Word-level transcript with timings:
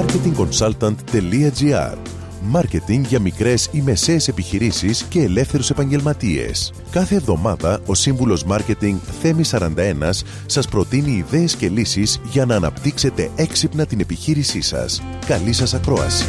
marketingconsultant.gr 0.00 1.96
Μάρκετινγκ 2.42 3.04
για 3.04 3.20
μικρές 3.20 3.68
ή 3.72 3.80
μεσαίες 3.80 4.28
επιχειρήσεις 4.28 5.02
και 5.02 5.22
ελεύθερους 5.22 5.70
επαγγελματίες. 5.70 6.72
Κάθε 6.90 7.14
εβδομάδα 7.14 7.80
ο 7.86 7.94
σύμβουλος 7.94 8.44
Μάρκετινγκ 8.44 8.98
Θέμη 9.20 9.42
41 9.50 10.24
σας 10.46 10.68
προτείνει 10.68 11.10
ιδέες 11.10 11.56
και 11.56 11.68
λύσεις 11.68 12.20
για 12.24 12.46
να 12.46 12.54
αναπτύξετε 12.54 13.30
έξυπνα 13.36 13.86
την 13.86 14.00
επιχείρησή 14.00 14.60
σας. 14.60 15.02
Καλή 15.26 15.52
σας 15.52 15.74
ακρόαση. 15.74 16.24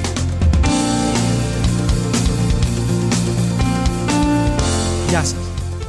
Γεια 5.10 5.24
σας. 5.24 5.36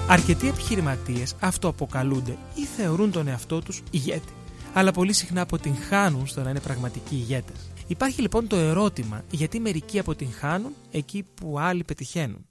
Αρκετοί 0.09 0.49
επιχειρηματίες 0.49 1.35
αυτοαποκαλούνται 1.41 2.37
ή 2.55 2.65
θεωρούν 2.77 3.11
τον 3.11 3.29
εαυτό 3.29 3.61
τους 3.61 3.83
ηγέτη, 3.91 4.33
αλλά 4.73 4.93
πολύ 4.93 5.13
συχνά 5.13 5.41
αποτυγχάνουν 5.41 6.27
στο 6.27 6.43
να 6.43 6.51
είναι 6.51 6.61
πραγματικοί 6.61 7.15
ηγέτες. 7.15 7.71
Υπάρχει 7.87 8.21
λοιπόν 8.21 8.49
το 8.49 8.57
ερώτημα 8.57 9.25
γιατί 9.31 9.61
μερικοί 9.61 9.99
αποτυγχάνουν 9.99 10.75
εκεί 10.91 11.25
που 11.35 11.59
άλλοι 11.59 11.85
πετυχαίνουν. 11.85 12.47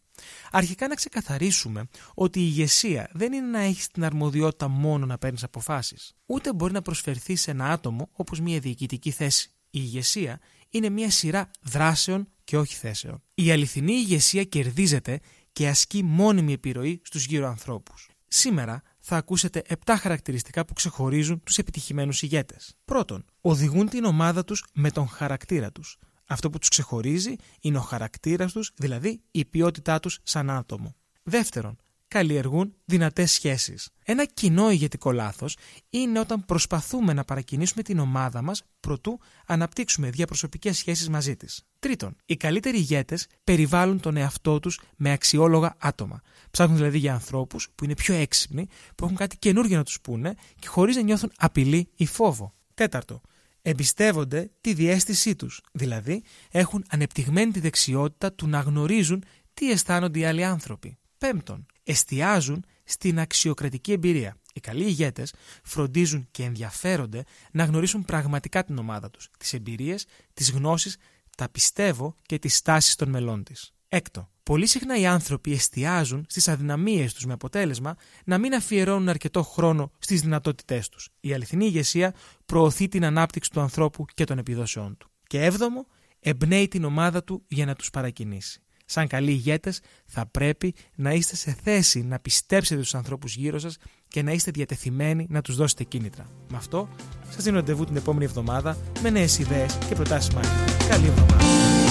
Αρχικά 0.52 0.88
να 0.88 0.96
ξεκαθαρίσουμε 0.96 1.88
ότι 2.14 2.40
η 2.40 2.44
ηγεσία 2.46 3.10
δεν 3.14 3.34
είναι 3.34 3.48
να 3.48 3.60
έχεις 3.60 3.88
την 3.88 4.04
αρμοδιότητα 4.04 4.68
μόνο 4.68 5.06
να 5.06 5.18
παίρνεις 5.18 5.44
αποφάσεις, 5.44 6.14
ούτε 6.26 6.54
μπορεί 6.54 6.74
να 6.74 6.82
προσφερθεί 6.82 7.36
σε 7.36 7.52
ένα 7.52 7.66
άτομο 7.66 8.10
όπως 8.12 8.40
μια 8.40 8.60
διοικητική 8.60 9.12
θέση. 9.12 9.50
Η 9.70 9.80
ηγεσία 9.84 10.40
είναι 10.70 10.90
μια 10.90 11.10
σειρά 11.10 11.52
δράσεων 11.62 12.28
και 12.44 12.58
όχι 12.58 12.76
θέσεων. 12.76 13.24
Η 13.36 13.52
αληθινή 13.52 13.94
ηγεσία 13.94 14.44
κερδίζεται 14.44 15.20
και 15.52 15.68
ασκεί 15.68 16.04
μόνιμη 16.04 16.54
επιρροή 16.54 17.02
στους 17.04 17.26
γύρω 17.26 17.48
ανθρώπους. 17.48 18.10
Σήμερα 18.34 18.82
θα 19.00 19.18
ακούσετε 19.18 19.64
7 19.86 19.96
χαρακτηριστικά 20.00 20.66
που 20.66 20.74
ξεχωρίζουν 20.74 21.44
τους 21.44 21.58
επιτυχημένους 21.58 22.22
ηγέτες. 22.22 22.76
Πρώτον, 22.86 23.26
οδηγούν 23.42 23.90
την 23.90 24.04
ομάδα 24.04 24.44
τους 24.44 24.66
με 24.74 24.92
τον 24.92 25.08
χαρακτήρα 25.08 25.72
τους. 25.72 25.98
Αυτό 26.26 26.50
που 26.50 26.58
τους 26.58 26.70
ξεχωρίζει 26.70 27.36
είναι 27.62 27.78
ο 27.78 27.82
χαρακτήρας 27.82 28.52
τους, 28.52 28.72
δηλαδή 28.76 29.22
η 29.32 29.46
ποιότητά 29.46 30.00
τους 30.00 30.20
σαν 30.24 30.50
άτομο. 30.50 30.96
Δεύτερον, 31.24 31.78
καλλιεργούν 32.08 32.74
δυνατές 32.86 33.32
σχέσεις. 33.32 33.90
Ένα 34.04 34.26
κοινό 34.26 34.72
ηγετικό 34.72 35.12
λάθος 35.12 35.58
είναι 35.90 36.20
όταν 36.20 36.46
προσπαθούμε 36.46 37.14
να 37.14 37.24
παρακινήσουμε 37.24 37.84
την 37.84 38.00
ομάδα 38.00 38.42
μας 38.42 38.64
προτού 38.80 39.20
αναπτύξουμε 39.46 40.10
διαπροσωπικές 40.10 40.78
σχέσεις 40.78 41.10
μαζί 41.10 41.36
της. 41.36 41.64
Τρίτον, 41.80 42.16
οι 42.26 42.38
καλύτεροι 42.38 42.78
ηγέτες 42.78 43.28
περιβάλλουν 43.44 44.00
τον 44.00 44.18
εαυτό 44.18 44.60
τους 44.60 44.80
με 44.96 45.12
αξιόλογα 45.12 45.76
άτομα. 45.78 46.22
Ψάχνουν 46.52 46.78
δηλαδή 46.78 46.98
για 46.98 47.14
ανθρώπους 47.14 47.70
που 47.76 47.84
είναι 47.84 47.94
πιο 47.94 48.16
έξυπνοι, 48.16 48.68
που 48.96 49.06
έχουν 49.06 49.16
κάτι 49.16 49.38
καινούργιο 49.38 49.78
να 49.78 49.84
τους 49.84 50.02
πούνε 50.02 50.36
και 50.60 50.68
χωρίς 50.68 50.96
να 50.96 51.02
νιώθουν 51.02 51.32
απειλή 51.38 51.90
ή 51.96 52.06
φόβο. 52.06 52.54
Τέταρτο, 52.74 53.22
εμπιστεύονται 53.62 54.52
τη 54.62 54.74
διέστησή 54.74 55.36
τους. 55.36 55.62
Δηλαδή, 55.72 56.24
έχουν 56.52 56.86
ανεπτυγμένη 56.90 57.52
τη 57.52 57.60
δεξιότητα 57.60 58.34
του 58.34 58.48
να 58.48 58.60
γνωρίζουν 58.60 59.24
τι 59.54 59.72
αισθάνονται 59.72 60.20
οι 60.20 60.26
άλλοι 60.26 60.44
άνθρωποι. 60.44 60.98
Πέμπτον, 61.18 61.66
εστιάζουν 61.84 62.66
στην 62.84 63.20
αξιοκρατική 63.20 63.92
εμπειρία. 63.92 64.36
Οι 64.54 64.60
καλοί 64.60 64.84
ηγέτες 64.84 65.34
φροντίζουν 65.64 66.28
και 66.32 66.44
ενδιαφέρονται 66.44 67.24
να 67.52 67.64
γνωρίσουν 67.64 68.06
πραγματικά 68.06 68.64
την 68.64 68.78
ομάδα 68.78 69.10
τους, 69.10 69.30
τις 69.38 69.54
εμπειρίες, 69.54 70.06
τις 70.34 70.52
γνώσεις, 70.52 70.98
τα 71.38 71.50
πιστεύω 71.50 72.16
και 72.22 72.40
τις 72.40 72.62
τάσεις 72.62 72.96
των 72.96 73.10
μελών 73.10 73.44
της. 73.44 73.74
Έκτο, 73.94 74.30
πολύ 74.44 74.68
συχνά 74.68 75.00
οι 75.00 75.06
άνθρωποι 75.06 75.52
εστιάζουν 75.52 76.26
στις 76.30 76.48
αδυναμίες 76.48 77.14
τους 77.14 77.26
με 77.26 77.34
αποτέλεσμα 77.34 77.96
να 78.26 78.38
μην 78.38 78.54
αφιερώνουν 78.54 79.10
αρκετό 79.10 79.44
χρόνο 79.44 79.92
στις 80.00 80.22
δυνατότητές 80.22 80.90
τους. 80.90 81.10
Η 81.20 81.34
αληθινή 81.34 81.66
ηγεσία 81.66 82.14
προωθεί 82.46 82.88
την 82.88 83.06
ανάπτυξη 83.06 83.50
του 83.50 83.60
ανθρώπου 83.60 84.06
και 84.14 84.24
των 84.24 84.38
επιδόσεών 84.38 84.98
του. 84.98 85.10
Και 85.28 85.44
έβδομο, 85.44 85.86
εμπνέει 86.20 86.68
την 86.68 86.84
ομάδα 86.84 87.24
του 87.24 87.44
για 87.48 87.66
να 87.66 87.76
τους 87.76 87.90
παρακινήσει 87.90 88.62
σαν 88.86 89.08
καλοί 89.08 89.32
ηγέτες 89.32 89.80
θα 90.06 90.26
πρέπει 90.26 90.76
να 90.96 91.12
είστε 91.14 91.36
σε 91.36 91.56
θέση 91.64 92.04
να 92.04 92.20
πιστέψετε 92.20 92.82
τους 92.82 92.96
ανθρώπους 92.96 93.36
γύρω 93.36 93.60
σας 93.60 93.78
και 94.08 94.22
να 94.22 94.32
είστε 94.32 94.52
διατεθειμένοι 94.52 95.26
να 95.30 95.42
τους 95.42 95.56
δώσετε 95.56 95.84
κίνητρα. 95.84 96.26
Με 96.50 96.58
αυτό 96.58 96.90
σας 97.30 97.44
δίνω 97.44 97.56
ραντεβού 97.56 97.86
την 97.86 97.96
επόμενη 97.96 98.26
εβδομάδα 98.26 98.78
με 99.02 99.10
νέες 99.10 99.40
ιδέες 99.40 99.78
και 99.88 99.96
προτάσεις 99.96 100.36
marketing. 100.36 100.88
Καλή 100.90 101.06
εβδομάδα. 101.06 101.91